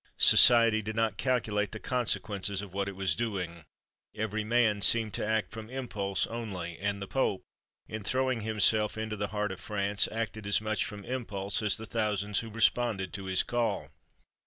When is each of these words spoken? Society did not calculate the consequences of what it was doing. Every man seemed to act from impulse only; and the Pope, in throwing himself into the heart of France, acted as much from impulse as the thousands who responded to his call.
Society 0.17 0.81
did 0.81 0.95
not 0.95 1.17
calculate 1.17 1.73
the 1.73 1.79
consequences 1.79 2.63
of 2.63 2.73
what 2.73 2.87
it 2.87 2.95
was 2.95 3.13
doing. 3.13 3.65
Every 4.15 4.43
man 4.43 4.81
seemed 4.81 5.13
to 5.13 5.23
act 5.23 5.51
from 5.51 5.69
impulse 5.69 6.25
only; 6.25 6.79
and 6.79 6.99
the 6.99 7.07
Pope, 7.07 7.43
in 7.87 8.03
throwing 8.03 8.41
himself 8.41 8.97
into 8.97 9.15
the 9.15 9.27
heart 9.27 9.51
of 9.51 9.59
France, 9.59 10.07
acted 10.11 10.47
as 10.47 10.59
much 10.59 10.85
from 10.85 11.05
impulse 11.05 11.61
as 11.61 11.77
the 11.77 11.85
thousands 11.85 12.39
who 12.39 12.49
responded 12.49 13.13
to 13.13 13.25
his 13.25 13.43
call. 13.43 13.89